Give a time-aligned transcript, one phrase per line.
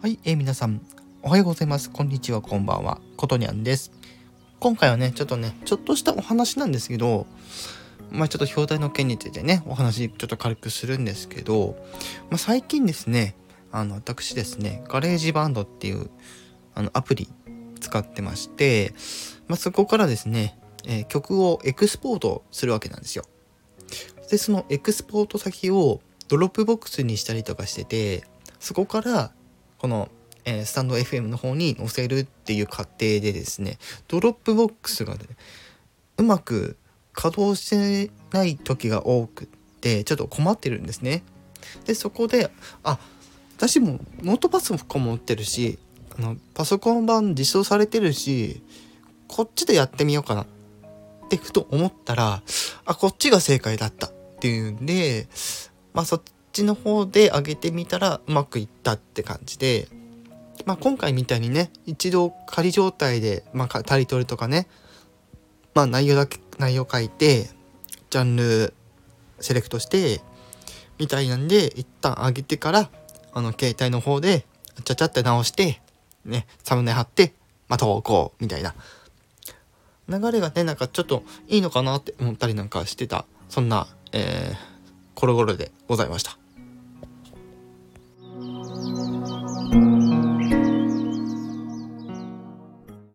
[0.00, 0.80] はい、えー、皆さん、
[1.24, 1.90] おはようございます。
[1.90, 3.00] こんにちは、こんばんは。
[3.16, 3.90] ことにゃんです。
[4.60, 7.26] 今回はね、ちょっとね、ちょっとしたお話なんですけど、
[8.12, 11.74] まあちょっと表題の件についてね、お話ちょっと軽くするんですけど、
[12.30, 13.34] まあ、最近ですね、
[13.72, 16.10] あの、私ですね、ガレージバンドっていう、
[16.76, 17.28] あの、アプリ
[17.80, 18.94] 使ってまして、
[19.48, 23.24] まあそこからですね、えー、曲をエクスポートするわけなんですよ。
[24.30, 28.22] で、そのエクスポート先をドロップボックスにしたりとかしてて、
[28.60, 29.32] そこから
[29.78, 30.08] この、
[30.44, 33.78] えー、スタンド FM の方に載せるっていう過程でですね
[34.08, 35.20] ドロップボックスが、ね、
[36.16, 36.76] うまく
[37.12, 39.48] 稼働してない時が多くっ
[39.80, 41.22] てちょっと困ってるんですね。
[41.84, 42.50] でそこで
[42.84, 42.98] あ
[43.56, 45.78] 私もノートパソコン持ってるし
[46.16, 48.62] あのパソコン版実装されてるし
[49.26, 50.46] こっちでやってみようかなっ
[51.28, 52.42] てふと思ったら
[52.84, 55.28] あこっちが正解だったっていうんで
[55.92, 56.22] まあそっ
[56.58, 59.88] ちの方で上げてみたらうまくいったって感じで、
[60.66, 64.66] まあ、今回みたいにね一度仮状態で、まあ、タイトルとかね、
[65.74, 67.48] まあ、内容だけ内容書いて
[68.10, 68.74] ジャンル
[69.38, 70.20] セレクトして
[70.98, 72.90] みたいなんで一旦上げてから
[73.32, 74.44] あの携帯の方で
[74.84, 75.80] ちゃちゃって直して
[76.24, 77.34] ねサムネ貼って
[77.68, 78.74] まあ投稿みたいな
[80.08, 84.56] 流れがねなんかちょっといいのかなって思ったりなんかしてたそんな、えー、
[85.14, 86.36] コロコロでございました。